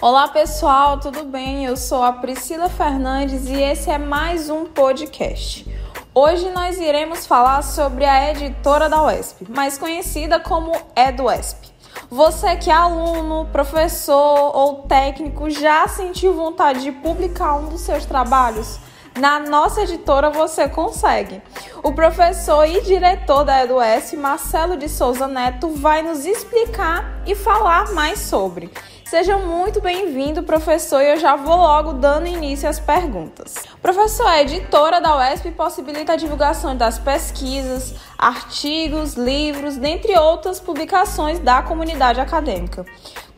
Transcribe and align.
Olá 0.00 0.28
pessoal, 0.28 1.00
tudo 1.00 1.24
bem? 1.24 1.64
Eu 1.64 1.76
sou 1.76 2.04
a 2.04 2.12
Priscila 2.12 2.68
Fernandes 2.68 3.46
e 3.48 3.60
esse 3.60 3.90
é 3.90 3.98
mais 3.98 4.48
um 4.48 4.64
podcast. 4.64 5.66
Hoje 6.14 6.48
nós 6.50 6.78
iremos 6.78 7.26
falar 7.26 7.62
sobre 7.62 8.04
a 8.04 8.30
editora 8.30 8.88
da 8.88 9.02
UESP, 9.02 9.50
mais 9.50 9.76
conhecida 9.76 10.38
como 10.38 10.70
EduESP. 10.94 11.72
Você 12.08 12.54
que 12.54 12.70
é 12.70 12.74
aluno, 12.74 13.48
professor 13.50 14.56
ou 14.56 14.82
técnico 14.82 15.50
já 15.50 15.88
sentiu 15.88 16.32
vontade 16.32 16.80
de 16.80 16.92
publicar 16.92 17.56
um 17.56 17.68
dos 17.68 17.80
seus 17.80 18.04
trabalhos? 18.06 18.78
Na 19.18 19.40
nossa 19.40 19.82
editora 19.82 20.30
você 20.30 20.68
consegue. 20.68 21.42
O 21.82 21.92
professor 21.92 22.64
e 22.64 22.82
diretor 22.82 23.42
da 23.42 23.64
EduS, 23.64 24.12
Marcelo 24.12 24.76
de 24.76 24.88
Souza 24.88 25.26
Neto, 25.26 25.70
vai 25.70 26.02
nos 26.02 26.24
explicar 26.24 27.20
e 27.26 27.34
falar 27.34 27.92
mais 27.94 28.20
sobre. 28.20 28.70
Seja 29.08 29.38
muito 29.38 29.80
bem-vindo, 29.80 30.42
professor, 30.42 31.00
e 31.00 31.12
eu 31.12 31.16
já 31.18 31.34
vou 31.34 31.56
logo 31.56 31.94
dando 31.94 32.26
início 32.26 32.68
às 32.68 32.78
perguntas. 32.78 33.54
Professor, 33.80 34.26
a 34.26 34.42
editora 34.42 35.00
da 35.00 35.16
UESP 35.16 35.50
possibilita 35.52 36.12
a 36.12 36.16
divulgação 36.16 36.76
das 36.76 36.98
pesquisas, 36.98 37.94
artigos, 38.18 39.14
livros, 39.14 39.78
dentre 39.78 40.12
outras 40.18 40.60
publicações 40.60 41.38
da 41.38 41.62
comunidade 41.62 42.20
acadêmica. 42.20 42.84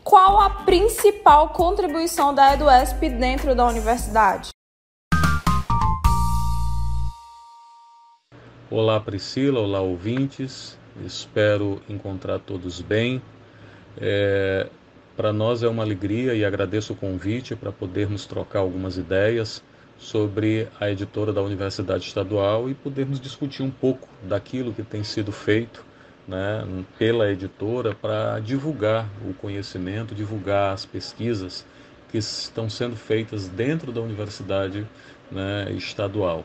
Qual 0.03 0.41
a 0.41 0.49
principal 0.49 1.51
contribuição 1.51 2.35
da 2.35 2.53
EduESP 2.53 3.07
dentro 3.07 3.55
da 3.55 3.65
universidade? 3.65 4.49
Olá 8.69 8.99
Priscila, 8.99 9.61
olá 9.61 9.79
ouvintes, 9.79 10.77
espero 11.05 11.81
encontrar 11.87 12.39
todos 12.39 12.81
bem. 12.81 13.21
É, 13.97 14.67
para 15.21 15.31
nós 15.31 15.61
é 15.61 15.67
uma 15.67 15.83
alegria 15.83 16.33
e 16.33 16.43
agradeço 16.43 16.93
o 16.93 16.95
convite 16.95 17.55
para 17.55 17.71
podermos 17.71 18.25
trocar 18.25 18.61
algumas 18.61 18.97
ideias 18.97 19.63
sobre 19.95 20.67
a 20.79 20.89
editora 20.89 21.31
da 21.31 21.43
Universidade 21.43 22.07
Estadual 22.07 22.67
e 22.67 22.73
podermos 22.73 23.19
discutir 23.19 23.61
um 23.61 23.69
pouco 23.69 24.07
daquilo 24.23 24.73
que 24.73 24.81
tem 24.81 25.03
sido 25.03 25.31
feito 25.31 25.85
né, 26.27 26.65
pela 26.97 27.31
editora 27.31 27.93
para 27.93 28.39
divulgar 28.39 29.07
o 29.23 29.31
conhecimento, 29.35 30.15
divulgar 30.15 30.73
as 30.73 30.87
pesquisas 30.87 31.67
que 32.09 32.17
estão 32.17 32.67
sendo 32.67 32.95
feitas 32.95 33.47
dentro 33.47 33.91
da 33.91 34.01
Universidade 34.01 34.87
né, 35.31 35.71
Estadual. 35.73 36.43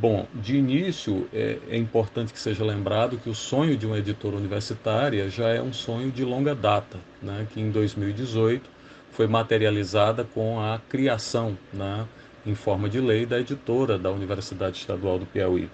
Bom, 0.00 0.28
de 0.32 0.56
início 0.56 1.28
é, 1.34 1.58
é, 1.68 1.76
importante 1.76 2.32
que 2.32 2.38
seja 2.38 2.64
lembrado 2.64 3.18
que 3.18 3.28
o 3.28 3.34
sonho 3.34 3.76
de 3.76 3.84
uma 3.84 3.98
editora 3.98 4.36
universitária 4.36 5.28
já 5.28 5.48
é 5.48 5.60
um 5.60 5.72
sonho 5.72 6.08
de 6.08 6.24
longa 6.24 6.54
data, 6.54 6.98
né, 7.20 7.48
que 7.52 7.60
em 7.60 7.68
2018 7.68 8.70
foi 9.10 9.26
materializada 9.26 10.22
com 10.22 10.60
a 10.60 10.80
criação, 10.88 11.58
né, 11.72 12.06
em 12.46 12.54
forma 12.54 12.88
de 12.88 13.00
lei, 13.00 13.26
da 13.26 13.40
editora 13.40 13.98
da 13.98 14.08
Universidade 14.08 14.76
Estadual 14.76 15.18
do 15.18 15.26
Piauí. 15.26 15.68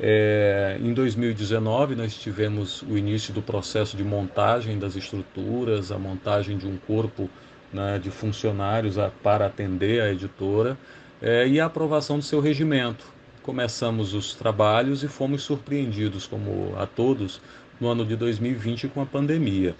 É, 0.00 0.76
em 0.82 0.92
2019 0.92 1.94
nós 1.94 2.18
tivemos 2.18 2.82
o 2.82 2.98
início 2.98 3.32
do 3.32 3.40
processo 3.40 3.96
de 3.96 4.02
montagem 4.02 4.80
das 4.80 4.96
estruturas, 4.96 5.92
a 5.92 5.98
montagem 5.98 6.58
de 6.58 6.66
um 6.66 6.76
corpo 6.76 7.30
né, 7.72 8.00
de 8.02 8.10
funcionários 8.10 8.98
a, 8.98 9.10
para 9.22 9.46
atender 9.46 10.02
a 10.02 10.10
editora 10.10 10.76
é, 11.22 11.46
e 11.46 11.60
a 11.60 11.66
aprovação 11.66 12.18
do 12.18 12.24
seu 12.24 12.40
regimento, 12.40 13.19
começamos 13.50 14.14
os 14.14 14.32
trabalhos 14.32 15.02
e 15.02 15.08
fomos 15.08 15.42
surpreendidos, 15.42 16.24
como 16.24 16.72
a 16.76 16.86
todos, 16.86 17.40
no 17.80 17.88
ano 17.88 18.06
de 18.06 18.14
2020 18.14 18.86
com 18.86 19.02
a 19.02 19.06
pandemia. 19.06 19.74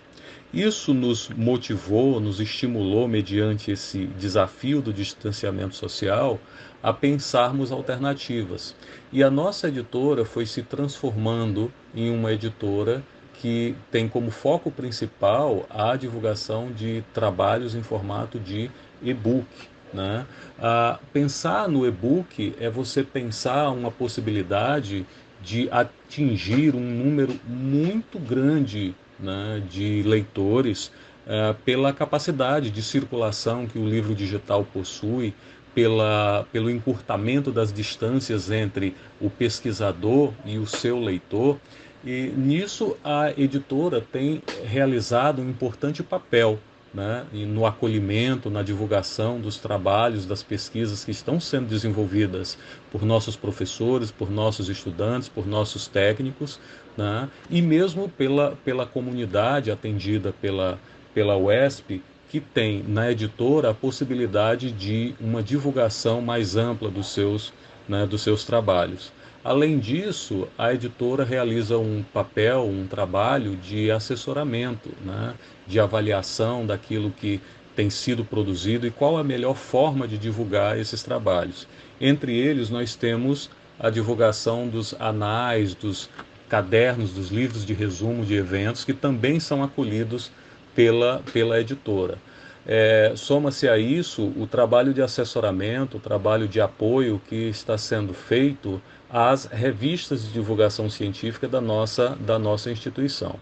Isso 0.52 0.92
nos 0.92 1.28
motivou, 1.28 2.18
nos 2.18 2.40
estimulou, 2.40 3.06
mediante 3.06 3.70
esse 3.70 4.06
desafio 4.18 4.82
do 4.82 4.92
distanciamento 4.92 5.76
social, 5.76 6.40
a 6.82 6.92
pensarmos 6.92 7.70
alternativas. 7.70 8.74
E 9.12 9.22
a 9.22 9.30
nossa 9.30 9.68
editora 9.68 10.24
foi 10.24 10.46
se 10.46 10.64
transformando 10.64 11.72
em 11.94 12.10
uma 12.10 12.32
editora 12.32 13.04
que 13.34 13.76
tem 13.88 14.08
como 14.08 14.32
foco 14.32 14.72
principal 14.72 15.64
a 15.70 15.94
divulgação 15.94 16.72
de 16.72 17.04
trabalhos 17.14 17.76
em 17.76 17.84
formato 17.84 18.36
de 18.40 18.68
e-book, 19.00 19.46
né? 19.92 20.26
Ah, 20.58 20.98
pensar 21.12 21.68
no 21.68 21.86
e-book 21.86 22.54
é 22.60 22.70
você 22.70 23.02
pensar 23.02 23.70
uma 23.70 23.90
possibilidade 23.90 25.06
de 25.42 25.68
atingir 25.70 26.74
um 26.74 26.80
número 26.80 27.38
muito 27.46 28.18
grande 28.18 28.94
né, 29.18 29.62
de 29.68 30.02
leitores 30.02 30.92
ah, 31.26 31.54
pela 31.64 31.92
capacidade 31.92 32.70
de 32.70 32.82
circulação 32.82 33.66
que 33.66 33.78
o 33.78 33.88
livro 33.88 34.14
digital 34.14 34.64
possui, 34.64 35.34
pela, 35.74 36.46
pelo 36.52 36.68
encurtamento 36.68 37.52
das 37.52 37.72
distâncias 37.72 38.50
entre 38.50 38.94
o 39.20 39.30
pesquisador 39.30 40.32
e 40.44 40.58
o 40.58 40.66
seu 40.66 40.98
leitor. 40.98 41.58
E 42.04 42.32
nisso 42.36 42.96
a 43.04 43.30
editora 43.36 44.00
tem 44.00 44.42
realizado 44.64 45.40
um 45.42 45.48
importante 45.48 46.02
papel 46.02 46.58
né, 46.92 47.24
no 47.32 47.64
acolhimento, 47.64 48.50
na 48.50 48.62
divulgação 48.62 49.40
dos 49.40 49.58
trabalhos, 49.58 50.26
das 50.26 50.42
pesquisas 50.42 51.04
que 51.04 51.10
estão 51.10 51.38
sendo 51.38 51.68
desenvolvidas 51.68 52.58
por 52.90 53.04
nossos 53.04 53.36
professores, 53.36 54.10
por 54.10 54.30
nossos 54.30 54.68
estudantes, 54.68 55.28
por 55.28 55.46
nossos 55.46 55.86
técnicos, 55.86 56.58
né, 56.96 57.28
e 57.48 57.62
mesmo 57.62 58.08
pela, 58.08 58.56
pela 58.64 58.84
comunidade 58.84 59.70
atendida 59.70 60.34
pela, 60.40 60.78
pela 61.14 61.36
UESP, 61.36 62.02
que 62.28 62.40
tem 62.40 62.82
na 62.86 63.10
editora 63.10 63.70
a 63.70 63.74
possibilidade 63.74 64.70
de 64.70 65.14
uma 65.20 65.42
divulgação 65.42 66.20
mais 66.20 66.56
ampla 66.56 66.88
dos 66.88 67.12
seus, 67.12 67.52
né, 67.88 68.06
dos 68.06 68.22
seus 68.22 68.44
trabalhos. 68.44 69.12
Além 69.42 69.78
disso, 69.78 70.46
a 70.58 70.74
editora 70.74 71.24
realiza 71.24 71.78
um 71.78 72.02
papel, 72.02 72.64
um 72.64 72.86
trabalho 72.86 73.56
de 73.56 73.90
assessoramento, 73.90 74.90
né, 75.02 75.34
de 75.66 75.80
avaliação 75.80 76.66
daquilo 76.66 77.10
que 77.10 77.40
tem 77.74 77.88
sido 77.88 78.22
produzido 78.22 78.86
e 78.86 78.90
qual 78.90 79.16
a 79.16 79.24
melhor 79.24 79.56
forma 79.56 80.06
de 80.06 80.18
divulgar 80.18 80.78
esses 80.78 81.02
trabalhos. 81.02 81.66
Entre 81.98 82.36
eles, 82.36 82.68
nós 82.68 82.94
temos 82.94 83.48
a 83.78 83.88
divulgação 83.88 84.68
dos 84.68 84.94
anais, 85.00 85.74
dos 85.74 86.10
cadernos, 86.46 87.12
dos 87.12 87.30
livros 87.30 87.64
de 87.64 87.72
resumo 87.72 88.26
de 88.26 88.34
eventos, 88.34 88.84
que 88.84 88.92
também 88.92 89.40
são 89.40 89.62
acolhidos 89.62 90.30
pela, 90.74 91.22
pela 91.32 91.58
editora. 91.58 92.18
É, 92.66 93.14
Soma-se 93.16 93.66
a 93.66 93.78
isso 93.78 94.34
o 94.36 94.46
trabalho 94.46 94.92
de 94.92 95.00
assessoramento, 95.00 95.96
o 95.96 96.00
trabalho 96.00 96.46
de 96.46 96.60
apoio 96.60 97.20
que 97.26 97.48
está 97.48 97.78
sendo 97.78 98.12
feito 98.12 98.82
às 99.12 99.44
revistas 99.46 100.22
de 100.22 100.32
divulgação 100.32 100.88
científica 100.88 101.48
da 101.48 101.60
nossa, 101.60 102.16
da 102.20 102.38
nossa 102.38 102.70
instituição. 102.70 103.36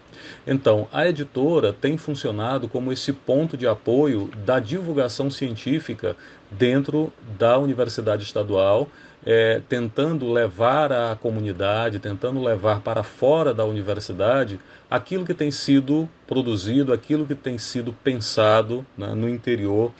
Então, 0.45 0.87
a 0.91 1.07
editora 1.07 1.71
tem 1.71 1.97
funcionado 1.97 2.67
como 2.67 2.91
esse 2.91 3.13
ponto 3.13 3.55
de 3.55 3.67
apoio 3.67 4.29
da 4.45 4.59
divulgação 4.59 5.29
científica 5.29 6.15
dentro 6.49 7.13
da 7.37 7.57
Universidade 7.57 8.23
Estadual, 8.23 8.87
é, 9.25 9.61
tentando 9.67 10.31
levar 10.31 10.91
à 10.91 11.15
comunidade, 11.15 11.99
tentando 11.99 12.41
levar 12.41 12.79
para 12.79 13.03
fora 13.03 13.53
da 13.53 13.65
universidade 13.65 14.59
aquilo 14.89 15.25
que 15.25 15.33
tem 15.33 15.51
sido 15.51 16.09
produzido, 16.25 16.93
aquilo 16.93 17.25
que 17.25 17.35
tem 17.35 17.57
sido 17.57 17.93
pensado 17.93 18.85
né, 18.97 19.13
no 19.13 19.29
interior 19.29 19.91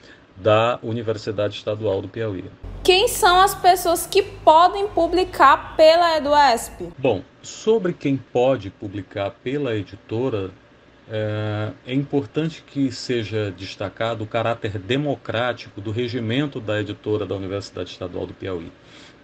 da 0.42 0.78
Universidade 0.82 1.56
Estadual 1.56 2.00
do 2.00 2.08
Piauí. 2.08 2.44
Quem 2.82 3.08
são 3.08 3.40
as 3.40 3.54
pessoas 3.54 4.06
que 4.06 4.22
podem 4.22 4.88
publicar 4.88 5.76
pela 5.76 6.16
EduESP? 6.16 6.88
Bom, 6.96 7.22
sobre 7.42 7.92
quem 7.92 8.16
pode 8.16 8.70
publicar 8.70 9.30
pela 9.42 9.76
editora, 9.76 10.50
é, 11.12 11.72
é, 11.86 11.92
importante 11.92 12.62
que 12.66 12.90
seja 12.92 13.50
destacado 13.50 14.22
o 14.22 14.26
caráter 14.26 14.78
democrático 14.78 15.80
do 15.80 15.90
regimento 15.90 16.60
da 16.60 16.80
editora 16.80 17.26
da 17.26 17.34
Universidade 17.34 17.90
Estadual 17.90 18.26
do 18.26 18.34
Piauí, 18.34 18.72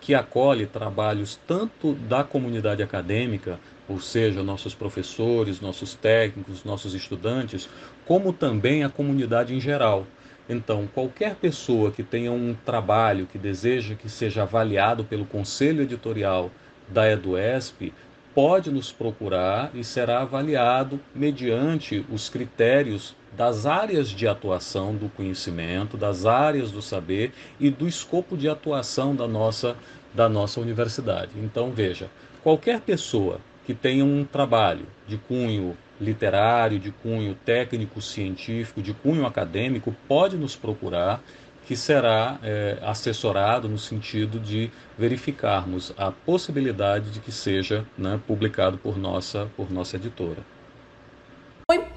que 0.00 0.14
acolhe 0.14 0.66
trabalhos 0.66 1.38
tanto 1.46 1.94
da 1.94 2.24
comunidade 2.24 2.82
acadêmica, 2.82 3.58
ou 3.88 4.00
seja, 4.00 4.42
nossos 4.42 4.74
professores, 4.74 5.60
nossos 5.60 5.94
técnicos, 5.94 6.64
nossos 6.64 6.92
estudantes, 6.92 7.68
como 8.04 8.32
também 8.32 8.82
a 8.82 8.88
comunidade 8.88 9.54
em 9.54 9.60
geral. 9.60 10.06
Então, 10.48 10.86
qualquer 10.86 11.34
pessoa 11.34 11.90
que 11.90 12.02
tenha 12.02 12.30
um 12.30 12.54
trabalho 12.54 13.26
que 13.26 13.38
deseja 13.38 13.94
que 13.94 14.08
seja 14.08 14.42
avaliado 14.42 15.04
pelo 15.04 15.26
conselho 15.26 15.82
editorial 15.82 16.50
da 16.88 17.10
EduESP 17.10 17.92
pode 18.32 18.70
nos 18.70 18.92
procurar 18.92 19.70
e 19.74 19.82
será 19.82 20.20
avaliado 20.20 21.00
mediante 21.14 22.04
os 22.10 22.28
critérios 22.28 23.16
das 23.36 23.66
áreas 23.66 24.08
de 24.08 24.28
atuação 24.28 24.94
do 24.94 25.08
conhecimento, 25.08 25.96
das 25.96 26.26
áreas 26.26 26.70
do 26.70 26.80
saber 26.80 27.32
e 27.58 27.70
do 27.70 27.88
escopo 27.88 28.36
de 28.36 28.48
atuação 28.48 29.16
da 29.16 29.26
nossa, 29.26 29.76
da 30.14 30.28
nossa 30.28 30.60
universidade. 30.60 31.32
Então, 31.36 31.70
veja, 31.72 32.08
qualquer 32.42 32.80
pessoa 32.80 33.40
que 33.66 33.74
tenham 33.74 34.06
um 34.06 34.24
trabalho 34.24 34.86
de 35.08 35.18
cunho 35.18 35.76
literário, 36.00 36.78
de 36.78 36.92
cunho 36.92 37.34
técnico, 37.34 38.00
científico, 38.00 38.80
de 38.80 38.94
cunho 38.94 39.26
acadêmico, 39.26 39.92
pode 40.06 40.36
nos 40.36 40.54
procurar, 40.54 41.20
que 41.66 41.74
será 41.74 42.38
é, 42.44 42.78
assessorado 42.82 43.68
no 43.68 43.76
sentido 43.76 44.38
de 44.38 44.70
verificarmos 44.96 45.92
a 45.98 46.12
possibilidade 46.12 47.10
de 47.10 47.18
que 47.18 47.32
seja 47.32 47.84
né, 47.98 48.20
publicado 48.24 48.78
por 48.78 48.96
nossa, 48.96 49.50
por 49.56 49.68
nossa 49.68 49.96
editora. 49.96 50.44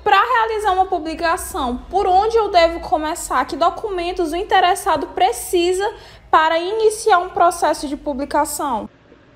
Para 0.04 0.20
realizar 0.20 0.72
uma 0.72 0.88
publicação, 0.88 1.78
por 1.92 2.08
onde 2.08 2.36
eu 2.36 2.50
devo 2.50 2.80
começar? 2.80 3.46
Que 3.46 3.56
documentos 3.56 4.32
o 4.32 4.36
interessado 4.36 5.06
precisa 5.10 5.88
para 6.32 6.58
iniciar 6.58 7.20
um 7.20 7.30
processo 7.30 7.88
de 7.88 7.96
publicação? 7.96 8.90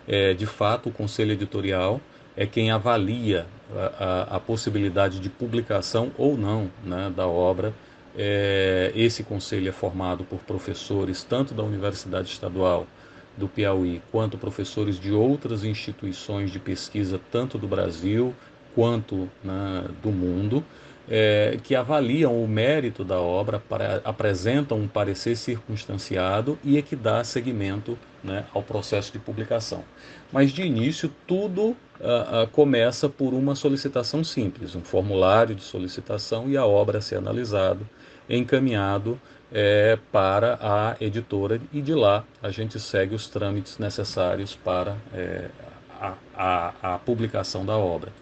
É, 0.06 0.32
de 0.34 0.46
fato, 0.46 0.88
o 0.88 0.92
conselho 0.92 1.32
editorial 1.32 2.00
é 2.36 2.46
quem 2.46 2.70
avalia 2.70 3.46
a, 3.74 4.04
a, 4.04 4.36
a 4.36 4.40
possibilidade 4.40 5.18
de 5.18 5.28
publicação 5.28 6.12
ou 6.16 6.36
não 6.36 6.70
né, 6.84 7.12
da 7.14 7.26
obra 7.26 7.74
é, 8.18 8.90
esse 8.96 9.22
conselho 9.22 9.68
é 9.68 9.72
formado 9.72 10.24
por 10.24 10.40
professores 10.40 11.22
tanto 11.22 11.54
da 11.54 11.62
Universidade 11.62 12.28
Estadual 12.28 12.86
do 13.36 13.46
Piauí 13.46 14.02
quanto 14.10 14.36
professores 14.36 14.98
de 14.98 15.12
outras 15.12 15.62
instituições 15.62 16.50
de 16.50 16.58
pesquisa, 16.58 17.20
tanto 17.30 17.56
do 17.56 17.68
Brasil 17.68 18.34
quanto 18.74 19.30
né, 19.42 19.84
do 20.02 20.10
mundo, 20.10 20.64
é, 21.10 21.58
que 21.62 21.74
avaliam 21.74 22.42
o 22.42 22.46
mérito 22.46 23.04
da 23.04 23.20
obra, 23.20 23.58
para, 23.58 24.00
apresentam 24.04 24.78
um 24.78 24.88
parecer 24.88 25.36
circunstanciado 25.36 26.58
e 26.62 26.78
é 26.78 26.82
que 26.82 26.94
dá 26.94 27.24
seguimento 27.24 27.98
né, 28.22 28.44
ao 28.52 28.62
processo 28.62 29.12
de 29.12 29.18
publicação. 29.18 29.84
Mas 30.32 30.50
de 30.52 30.62
início, 30.62 31.10
tudo 31.26 31.68
uh, 31.68 31.74
uh, 32.44 32.48
começa 32.52 33.08
por 33.08 33.32
uma 33.32 33.54
solicitação 33.54 34.22
simples, 34.22 34.74
um 34.74 34.82
formulário 34.82 35.54
de 35.54 35.62
solicitação 35.62 36.48
e 36.50 36.56
a 36.56 36.66
obra 36.66 36.98
a 36.98 37.00
ser 37.00 37.16
analisada 37.16 37.80
encaminhado 38.28 39.18
é, 39.50 39.98
para 40.12 40.58
a 40.60 40.96
editora 41.00 41.60
e 41.72 41.80
de 41.80 41.94
lá 41.94 42.24
a 42.42 42.50
gente 42.50 42.78
segue 42.78 43.14
os 43.14 43.28
trâmites 43.28 43.78
necessários 43.78 44.54
para 44.54 44.96
é, 45.14 45.48
a, 45.98 46.14
a, 46.36 46.94
a 46.94 46.98
publicação 46.98 47.64
da 47.64 47.76
obra. 47.76 48.12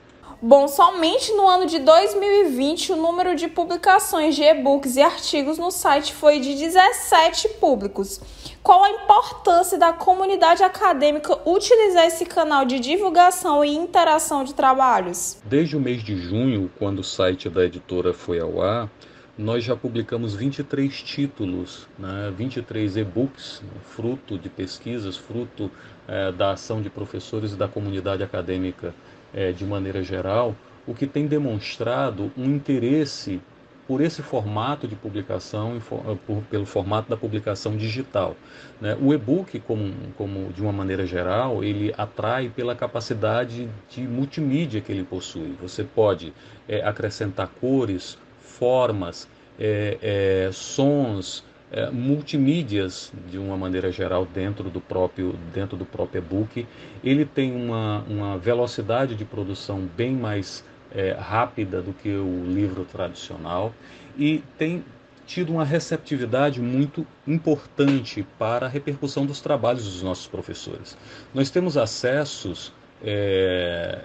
Bom, 0.47 0.69
somente 0.69 1.33
no 1.33 1.49
ano 1.49 1.67
de 1.67 1.81
2020 1.81 2.93
o 2.93 2.97
número 2.97 3.35
de 3.35 3.49
publicações 3.49 4.37
de 4.37 4.45
e-books 4.45 4.95
e 4.95 5.03
artigos 5.03 5.59
no 5.59 5.73
site 5.73 6.15
foi 6.15 6.39
de 6.39 6.55
17 6.55 7.49
públicos. 7.59 8.21
Qual 8.63 8.85
a 8.85 8.91
importância 8.91 9.77
da 9.77 9.93
comunidade 9.93 10.63
acadêmica 10.63 11.37
utilizar 11.45 12.07
esse 12.07 12.25
canal 12.25 12.65
de 12.65 12.79
divulgação 12.79 13.65
e 13.65 13.75
interação 13.75 14.45
de 14.45 14.55
trabalhos? 14.55 15.37
Desde 15.45 15.77
o 15.77 15.81
mês 15.81 16.01
de 16.01 16.17
junho, 16.17 16.71
quando 16.79 17.01
o 17.01 17.05
site 17.05 17.51
da 17.51 17.65
editora 17.65 18.15
foi 18.15 18.39
ao 18.39 18.63
ar, 18.63 18.89
nós 19.37 19.65
já 19.65 19.75
publicamos 19.75 20.37
23 20.37 21.03
títulos, 21.03 21.89
né, 21.99 22.33
23 22.37 22.99
e-books, 22.99 23.63
fruto 23.83 24.39
de 24.39 24.49
pesquisas, 24.49 25.17
fruto 25.17 25.69
é, 26.07 26.31
da 26.31 26.53
ação 26.53 26.81
de 26.81 26.89
professores 26.89 27.53
e 27.53 27.57
da 27.57 27.67
comunidade 27.67 28.23
acadêmica 28.23 28.95
é, 29.35 29.53
de 29.53 29.65
maneira 29.65 30.03
geral, 30.03 30.55
o 30.87 30.95
que 30.95 31.07
tem 31.07 31.27
demonstrado 31.27 32.31
um 32.37 32.45
interesse 32.45 33.41
por 33.87 34.01
esse 34.01 34.21
formato 34.21 34.89
de 34.89 34.97
publicação, 34.97 35.77
eh, 35.77 36.17
por, 36.27 36.43
pelo 36.51 36.67
formato 36.67 37.09
da 37.09 37.17
publicação 37.17 37.77
digital. 37.77 38.37
Né? 38.81 38.97
O 39.01 39.15
e-book, 39.15 39.61
como, 39.61 39.93
como 40.17 40.53
de 40.53 40.61
uma 40.61 40.73
maneira 40.73 41.07
geral, 41.07 41.63
ele 41.63 41.95
atrai 41.97 42.49
pela 42.49 42.75
capacidade 42.75 43.69
de 43.89 44.01
multimídia 44.03 44.81
que 44.81 44.91
ele 44.91 45.05
possui. 45.05 45.55
Você 45.63 45.85
pode 45.85 46.33
é, 46.69 46.83
acrescentar 46.83 47.49
cores, 47.61 48.19
formas, 48.41 49.29
é, 49.59 50.51
sons, 50.53 51.45
é, 51.71 51.91
multimídias 51.91 53.13
de 53.29 53.39
uma 53.39 53.57
maneira 53.57 53.91
geral 53.91 54.25
dentro 54.25 54.71
do 54.71 54.81
próprio 54.81 55.35
dentro 55.53 55.77
do 55.77 55.85
próprio 55.85 56.21
e-book. 56.21 56.67
Ele 57.03 57.25
tem 57.25 57.53
uma, 57.53 58.05
uma 58.09 58.39
velocidade 58.39 59.15
de 59.15 59.25
produção 59.25 59.89
bem 59.97 60.13
mais 60.13 60.65
é, 60.93 61.13
rápida 61.13 61.83
do 61.83 61.93
que 61.93 62.09
o 62.09 62.45
livro 62.47 62.85
tradicional 62.85 63.73
e 64.17 64.43
tem 64.57 64.85
tido 65.27 65.53
uma 65.53 65.65
receptividade 65.65 66.61
muito 66.61 67.05
importante 67.27 68.25
para 68.39 68.67
a 68.67 68.69
repercussão 68.69 69.27
dos 69.27 69.41
trabalhos 69.41 69.85
dos 69.85 70.03
nossos 70.03 70.29
professores. 70.29 70.97
Nós 71.35 71.51
temos 71.51 71.77
acessos 71.77 72.73
é, 73.03 74.05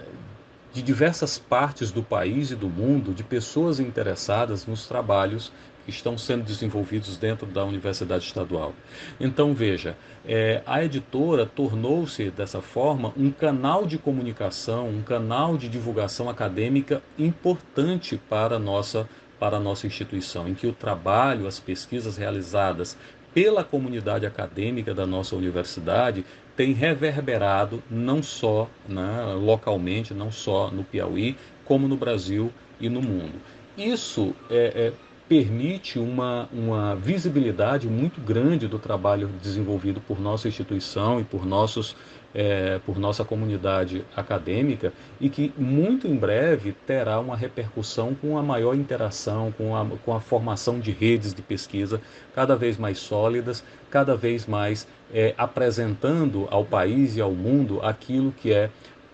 de 0.72 0.82
diversas 0.82 1.38
partes 1.38 1.92
do 1.92 2.02
país 2.02 2.50
e 2.50 2.56
do 2.56 2.68
mundo, 2.68 3.14
de 3.14 3.22
pessoas 3.22 3.78
interessadas 3.78 4.66
nos 4.66 4.86
trabalhos 4.86 5.52
estão 5.86 6.16
sendo 6.16 6.44
desenvolvidos 6.44 7.16
dentro 7.16 7.46
da 7.46 7.64
Universidade 7.64 8.24
Estadual. 8.24 8.74
Então, 9.18 9.54
veja, 9.54 9.96
é, 10.24 10.62
a 10.66 10.84
editora 10.84 11.46
tornou-se, 11.46 12.30
dessa 12.30 12.60
forma, 12.60 13.12
um 13.16 13.30
canal 13.30 13.86
de 13.86 13.98
comunicação, 13.98 14.88
um 14.88 15.02
canal 15.02 15.56
de 15.56 15.68
divulgação 15.68 16.28
acadêmica 16.30 17.02
importante 17.18 18.20
para 18.28 18.56
a 18.56 18.58
nossa, 18.58 19.08
para 19.38 19.56
a 19.56 19.60
nossa 19.60 19.86
instituição, 19.86 20.48
em 20.48 20.54
que 20.54 20.66
o 20.66 20.72
trabalho, 20.72 21.46
as 21.46 21.58
pesquisas 21.58 22.16
realizadas 22.16 22.96
pela 23.34 23.64
comunidade 23.64 24.26
acadêmica 24.26 24.94
da 24.94 25.06
nossa 25.06 25.34
universidade 25.34 26.24
tem 26.56 26.72
reverberado 26.72 27.82
não 27.90 28.22
só 28.22 28.68
né, 28.86 29.34
localmente, 29.34 30.12
não 30.12 30.30
só 30.30 30.70
no 30.70 30.84
Piauí, 30.84 31.36
como 31.64 31.88
no 31.88 31.96
Brasil 31.96 32.52
e 32.78 32.88
no 32.88 33.00
mundo. 33.00 33.40
Isso 33.76 34.34
é, 34.50 34.72
é, 34.74 34.92
permite 35.28 35.98
uma, 35.98 36.48
uma 36.52 36.94
visibilidade 36.94 37.88
muito 37.88 38.20
grande 38.20 38.68
do 38.68 38.78
trabalho 38.78 39.28
desenvolvido 39.40 40.00
por 40.00 40.20
nossa 40.20 40.48
instituição 40.48 41.20
e 41.20 41.24
por 41.24 41.46
nossos 41.46 41.96
é, 42.34 42.80
por 42.86 42.98
nossa 42.98 43.24
comunidade 43.24 44.04
acadêmica 44.16 44.92
e 45.20 45.28
que 45.28 45.52
muito 45.56 46.06
em 46.06 46.16
breve 46.16 46.72
terá 46.86 47.20
uma 47.20 47.36
repercussão 47.36 48.14
com 48.14 48.38
a 48.38 48.42
maior 48.42 48.74
interação, 48.74 49.52
com 49.52 49.76
a, 49.76 49.86
com 50.04 50.14
a 50.14 50.20
formação 50.20 50.80
de 50.80 50.90
redes 50.90 51.34
de 51.34 51.42
pesquisa 51.42 52.00
cada 52.34 52.56
vez 52.56 52.78
mais 52.78 52.98
sólidas, 52.98 53.62
cada 53.90 54.16
vez 54.16 54.46
mais 54.46 54.86
é, 55.12 55.34
apresentando 55.36 56.48
ao 56.50 56.64
país 56.64 57.16
e 57.16 57.20
ao 57.20 57.32
mundo 57.32 57.80
aquilo 57.82 58.32
que 58.32 58.52
é 58.52 58.70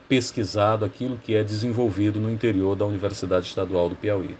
pesquisado, 0.09 0.85
aquilo 0.85 1.19
que 1.19 1.35
é 1.35 1.43
desenvolvido 1.43 2.21
no 2.21 2.31
interior 2.31 2.75
da 2.77 2.87
Universidade 2.87 3.47
Estadual 3.47 3.89
do 3.89 3.97
Piauí. 3.97 4.37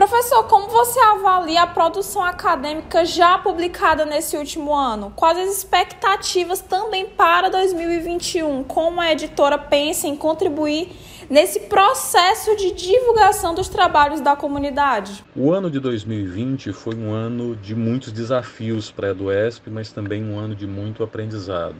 Professor, 0.00 0.44
como 0.44 0.68
você 0.68 1.00
avalia 1.00 1.62
a 1.62 1.66
produção 1.66 2.22
acadêmica 2.22 3.04
já 3.04 3.36
publicada 3.36 4.06
nesse 4.06 4.36
último 4.36 4.74
ano? 4.74 5.12
Quais 5.16 5.36
as 5.36 5.58
expectativas 5.58 6.60
também 6.60 7.06
para 7.06 7.50
2021? 7.50 8.64
Como 8.64 9.00
a 9.00 9.12
editora 9.12 9.58
pensa 9.58 10.06
em 10.06 10.16
contribuir 10.16 10.92
nesse 11.28 11.60
processo 11.60 12.56
de 12.56 12.72
divulgação 12.72 13.52
dos 13.52 13.68
trabalhos 13.68 14.20
da 14.20 14.36
comunidade? 14.36 15.24
O 15.34 15.52
ano 15.52 15.68
de 15.68 15.80
2020 15.80 16.72
foi 16.72 16.94
um 16.94 17.12
ano 17.12 17.56
de 17.56 17.74
muitos 17.74 18.12
desafios 18.12 18.90
para 18.90 19.08
a 19.08 19.10
EduESP, 19.10 19.70
mas 19.70 19.92
também 19.92 20.24
um 20.24 20.38
ano 20.38 20.54
de 20.54 20.66
muito 20.68 21.02
aprendizado 21.02 21.76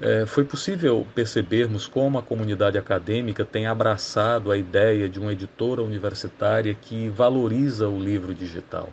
é, 0.00 0.24
foi 0.26 0.44
possível 0.44 1.06
percebermos 1.14 1.86
como 1.86 2.18
a 2.18 2.22
comunidade 2.22 2.78
acadêmica 2.78 3.44
tem 3.44 3.66
abraçado 3.66 4.52
a 4.52 4.56
ideia 4.56 5.08
de 5.08 5.18
uma 5.18 5.32
editora 5.32 5.82
universitária 5.82 6.74
que 6.74 7.08
valoriza 7.08 7.88
o 7.88 7.98
livro 7.98 8.34
digital. 8.34 8.90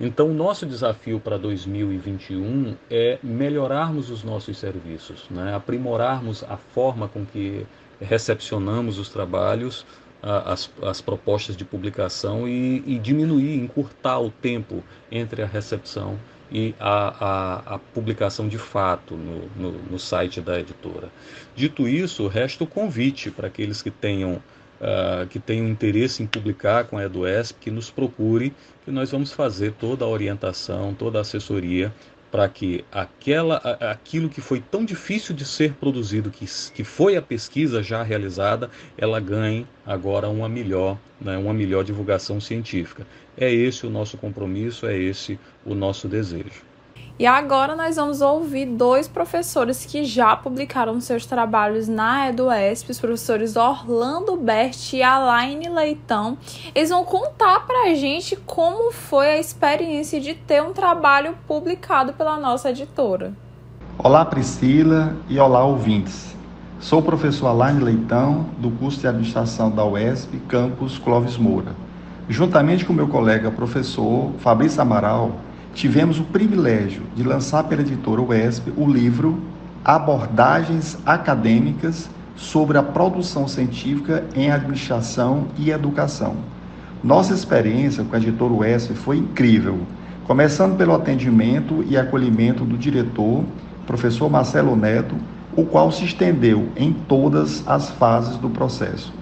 Então, 0.00 0.34
nosso 0.34 0.66
desafio 0.66 1.20
para 1.20 1.38
2021 1.38 2.76
é 2.90 3.18
melhorarmos 3.22 4.10
os 4.10 4.24
nossos 4.24 4.58
serviços, 4.58 5.26
né? 5.30 5.54
aprimorarmos 5.54 6.42
a 6.44 6.56
forma 6.56 7.08
com 7.08 7.24
que 7.24 7.64
recepcionamos 8.00 8.98
os 8.98 9.08
trabalhos, 9.08 9.86
as, 10.20 10.70
as 10.82 11.00
propostas 11.00 11.56
de 11.56 11.64
publicação 11.64 12.48
e, 12.48 12.82
e, 12.86 12.98
diminuir, 12.98 13.56
encurtar 13.56 14.18
o 14.20 14.30
tempo 14.30 14.82
entre 15.12 15.42
a 15.42 15.46
recepção 15.46 16.18
e 16.54 16.72
a, 16.78 17.64
a, 17.68 17.74
a 17.74 17.78
publicação 17.78 18.46
de 18.46 18.58
fato 18.58 19.16
no, 19.16 19.48
no, 19.56 19.72
no, 19.90 19.98
site 19.98 20.40
da 20.40 20.60
editora. 20.60 21.08
Dito 21.56 21.88
isso, 21.88 22.28
resta 22.28 22.62
o 22.62 22.66
convite 22.66 23.28
para 23.28 23.48
aqueles 23.48 23.82
que 23.82 23.90
tenham, 23.90 24.34
uh, 24.80 25.26
que 25.28 25.40
tenham 25.40 25.66
interesse 25.68 26.22
em 26.22 26.26
publicar 26.26 26.84
com 26.84 26.96
a 26.96 27.04
EduESP, 27.04 27.58
que 27.58 27.70
nos 27.72 27.90
procure, 27.90 28.54
que 28.84 28.92
nós 28.92 29.10
vamos 29.10 29.32
fazer 29.32 29.72
toda 29.72 30.04
a 30.04 30.08
orientação, 30.08 30.94
toda 30.94 31.18
a 31.18 31.22
assessoria 31.22 31.92
para 32.34 32.48
que 32.48 32.84
aquela, 32.90 33.58
aquilo 33.92 34.28
que 34.28 34.40
foi 34.40 34.60
tão 34.60 34.84
difícil 34.84 35.32
de 35.36 35.44
ser 35.44 35.74
produzido, 35.74 36.32
que, 36.32 36.44
que 36.74 36.82
foi 36.82 37.16
a 37.16 37.22
pesquisa 37.22 37.80
já 37.80 38.02
realizada, 38.02 38.68
ela 38.98 39.20
ganhe 39.20 39.64
agora 39.86 40.28
uma 40.28 40.48
melhor, 40.48 40.98
né, 41.20 41.38
uma 41.38 41.54
melhor 41.54 41.84
divulgação 41.84 42.40
científica. 42.40 43.06
É 43.36 43.54
esse 43.54 43.86
o 43.86 43.90
nosso 43.90 44.18
compromisso, 44.18 44.84
é 44.84 44.98
esse 44.98 45.38
o 45.64 45.76
nosso 45.76 46.08
desejo. 46.08 46.64
E 47.16 47.26
agora 47.26 47.76
nós 47.76 47.94
vamos 47.94 48.20
ouvir 48.20 48.66
dois 48.66 49.06
professores 49.06 49.86
que 49.86 50.04
já 50.04 50.34
publicaram 50.34 51.00
seus 51.00 51.24
trabalhos 51.24 51.86
na 51.86 52.28
EduESP, 52.28 52.90
os 52.90 52.98
professores 52.98 53.54
Orlando 53.54 54.36
Bert 54.36 54.92
e 54.92 55.00
Alaine 55.00 55.68
Leitão. 55.68 56.36
Eles 56.74 56.90
vão 56.90 57.04
contar 57.04 57.68
pra 57.68 57.94
gente 57.94 58.34
como 58.34 58.90
foi 58.90 59.28
a 59.28 59.38
experiência 59.38 60.20
de 60.20 60.34
ter 60.34 60.60
um 60.60 60.72
trabalho 60.72 61.36
publicado 61.46 62.14
pela 62.14 62.36
nossa 62.36 62.70
editora. 62.70 63.32
Olá 63.96 64.24
Priscila 64.24 65.14
e 65.28 65.38
olá 65.38 65.64
ouvintes. 65.64 66.34
Sou 66.80 66.98
o 66.98 67.02
professor 67.02 67.46
Alaine 67.46 67.78
Leitão, 67.78 68.46
do 68.58 68.72
curso 68.72 68.98
de 68.98 69.06
Administração 69.06 69.70
da 69.70 69.84
UESP, 69.84 70.38
campus 70.48 70.98
Clóvis 70.98 71.36
Moura. 71.36 71.76
Juntamente 72.28 72.84
com 72.84 72.92
meu 72.92 73.06
colega 73.06 73.52
professor 73.52 74.32
Fabrício 74.40 74.82
Amaral, 74.82 75.30
tivemos 75.74 76.20
o 76.20 76.24
privilégio 76.24 77.02
de 77.16 77.24
lançar 77.24 77.64
pela 77.64 77.82
editora 77.82 78.22
UESP 78.22 78.72
o 78.76 78.88
livro 78.88 79.42
Abordagens 79.84 80.96
Acadêmicas 81.04 82.08
sobre 82.36 82.78
a 82.78 82.82
Produção 82.82 83.46
Científica 83.48 84.24
em 84.34 84.50
Administração 84.50 85.48
e 85.58 85.70
Educação. 85.70 86.36
Nossa 87.02 87.34
experiência 87.34 88.04
com 88.04 88.14
a 88.14 88.18
editora 88.18 88.52
UESP 88.52 88.94
foi 88.94 89.18
incrível, 89.18 89.80
começando 90.26 90.76
pelo 90.76 90.94
atendimento 90.94 91.84
e 91.88 91.98
acolhimento 91.98 92.64
do 92.64 92.78
diretor, 92.78 93.44
professor 93.84 94.30
Marcelo 94.30 94.76
Neto, 94.76 95.16
o 95.56 95.64
qual 95.64 95.92
se 95.92 96.04
estendeu 96.04 96.68
em 96.76 96.92
todas 96.92 97.66
as 97.66 97.90
fases 97.90 98.36
do 98.36 98.48
processo. 98.48 99.12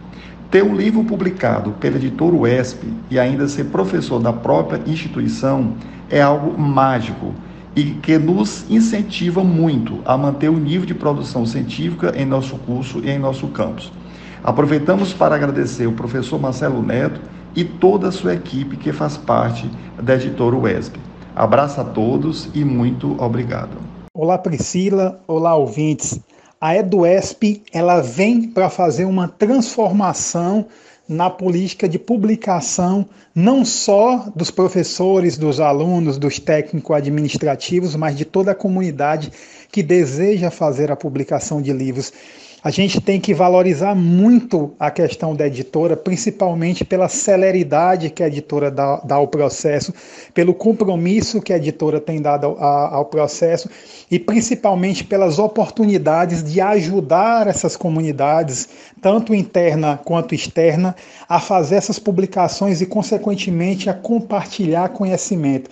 Ter 0.50 0.62
um 0.62 0.76
livro 0.76 1.02
publicado 1.02 1.72
pela 1.80 1.96
editora 1.96 2.36
UESP 2.36 2.86
e 3.10 3.18
ainda 3.18 3.48
ser 3.48 3.64
professor 3.64 4.20
da 4.20 4.32
própria 4.32 4.80
instituição 4.86 5.74
é 6.12 6.20
algo 6.20 6.56
mágico 6.58 7.34
e 7.74 7.94
que 7.94 8.18
nos 8.18 8.70
incentiva 8.70 9.42
muito 9.42 10.00
a 10.04 10.14
manter 10.16 10.50
o 10.50 10.58
nível 10.58 10.86
de 10.86 10.94
produção 10.94 11.46
científica 11.46 12.12
em 12.14 12.26
nosso 12.26 12.56
curso 12.58 13.00
e 13.02 13.08
em 13.08 13.18
nosso 13.18 13.48
campus. 13.48 13.90
Aproveitamos 14.44 15.14
para 15.14 15.34
agradecer 15.34 15.86
o 15.86 15.92
professor 15.92 16.38
Marcelo 16.38 16.82
Neto 16.82 17.18
e 17.56 17.64
toda 17.64 18.08
a 18.08 18.12
sua 18.12 18.34
equipe 18.34 18.76
que 18.76 18.92
faz 18.92 19.16
parte 19.16 19.68
da 20.00 20.14
editora 20.14 20.54
UESP. 20.54 21.00
Abraço 21.34 21.80
a 21.80 21.84
todos 21.84 22.50
e 22.52 22.62
muito 22.62 23.16
obrigado. 23.18 23.78
Olá 24.14 24.36
Priscila, 24.36 25.18
olá 25.26 25.54
ouvintes. 25.54 26.20
A 26.60 26.76
EduESP 26.76 27.62
ela 27.72 28.02
vem 28.02 28.50
para 28.50 28.68
fazer 28.68 29.06
uma 29.06 29.28
transformação 29.28 30.66
na 31.12 31.30
política 31.30 31.88
de 31.88 31.98
publicação, 31.98 33.06
não 33.34 33.64
só 33.64 34.30
dos 34.34 34.50
professores, 34.50 35.36
dos 35.36 35.60
alunos, 35.60 36.18
dos 36.18 36.38
técnicos 36.38 36.96
administrativos, 36.96 37.94
mas 37.94 38.16
de 38.16 38.24
toda 38.24 38.52
a 38.52 38.54
comunidade 38.54 39.30
que 39.70 39.82
deseja 39.82 40.50
fazer 40.50 40.90
a 40.90 40.96
publicação 40.96 41.62
de 41.62 41.72
livros. 41.72 42.12
A 42.64 42.70
gente 42.70 43.00
tem 43.00 43.20
que 43.20 43.34
valorizar 43.34 43.92
muito 43.92 44.72
a 44.78 44.88
questão 44.88 45.34
da 45.34 45.48
editora, 45.48 45.96
principalmente 45.96 46.84
pela 46.84 47.08
celeridade 47.08 48.08
que 48.08 48.22
a 48.22 48.28
editora 48.28 48.70
dá, 48.70 48.98
dá 48.98 49.16
ao 49.16 49.26
processo, 49.26 49.92
pelo 50.32 50.54
compromisso 50.54 51.42
que 51.42 51.52
a 51.52 51.56
editora 51.56 52.00
tem 52.00 52.22
dado 52.22 52.46
ao, 52.46 52.94
ao 52.94 53.04
processo 53.06 53.68
e 54.08 54.16
principalmente 54.16 55.02
pelas 55.02 55.40
oportunidades 55.40 56.44
de 56.44 56.60
ajudar 56.60 57.48
essas 57.48 57.76
comunidades, 57.76 58.68
tanto 59.00 59.34
interna 59.34 59.98
quanto 60.04 60.32
externa, 60.32 60.94
a 61.28 61.40
fazer 61.40 61.74
essas 61.74 61.98
publicações 61.98 62.80
e, 62.80 62.86
consequentemente, 62.86 63.90
a 63.90 63.94
compartilhar 63.94 64.90
conhecimento. 64.90 65.68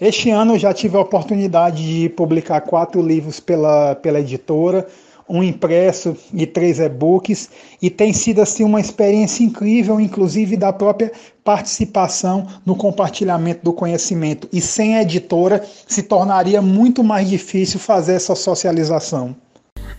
Este 0.00 0.30
ano 0.30 0.54
eu 0.54 0.58
já 0.60 0.72
tive 0.72 0.96
a 0.96 1.00
oportunidade 1.00 1.82
de 1.82 2.08
publicar 2.10 2.60
quatro 2.60 3.02
livros 3.02 3.40
pela, 3.40 3.96
pela 3.96 4.20
editora 4.20 4.86
um 5.28 5.42
impresso 5.42 6.16
e 6.32 6.46
três 6.46 6.80
e-books 6.80 7.50
e 7.82 7.90
tem 7.90 8.12
sido 8.12 8.40
assim 8.40 8.64
uma 8.64 8.80
experiência 8.80 9.44
incrível, 9.44 10.00
inclusive 10.00 10.56
da 10.56 10.72
própria 10.72 11.12
participação 11.44 12.46
no 12.64 12.74
compartilhamento 12.74 13.64
do 13.64 13.72
conhecimento. 13.72 14.48
E 14.52 14.60
sem 14.60 14.96
editora 14.96 15.64
se 15.86 16.02
tornaria 16.02 16.62
muito 16.62 17.04
mais 17.04 17.28
difícil 17.28 17.78
fazer 17.78 18.14
essa 18.14 18.34
socialização. 18.34 19.36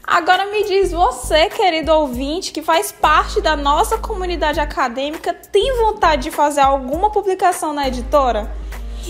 Agora 0.06 0.50
me 0.50 0.64
diz 0.64 0.92
você, 0.92 1.50
querido 1.50 1.92
ouvinte, 1.92 2.52
que 2.52 2.64
faz 2.64 2.92
parte 2.92 3.40
da 3.42 3.56
nossa 3.56 3.98
comunidade 3.98 4.60
acadêmica, 4.60 5.34
tem 5.34 5.78
vontade 5.78 6.24
de 6.24 6.32
fazer 6.32 6.62
alguma 6.62 7.12
publicação 7.12 7.74
na 7.74 7.88
editora? 7.88 8.52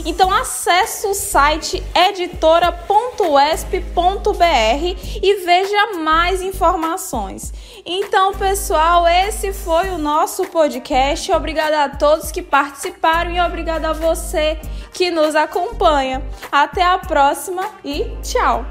Então 0.06 0.32
acesse 0.32 1.08
o 1.08 1.14
site 1.14 1.84
editora.esp.br 1.94 2.80
e 5.22 5.46
veja 5.46 5.94
mais 5.98 6.42
informações. 6.42 7.54
Então, 7.86 8.34
pessoal, 8.34 9.08
esse 9.08 9.54
foi 9.54 9.90
o 9.90 9.98
nosso 9.98 10.46
podcast. 10.46 11.32
Obrigada 11.32 11.84
a 11.84 11.90
todos 11.90 12.32
que 12.32 12.42
participaram 12.42 13.32
e 13.32 13.42
obrigada 13.42 13.90
a 13.90 13.94
você 13.94 14.60
que 14.94 15.10
nos 15.10 15.36
acompanha. 15.36 16.24
Até 16.52 16.84
a 16.84 16.98
próxima 16.98 17.64
e 17.84 18.06
tchau. 18.22 18.66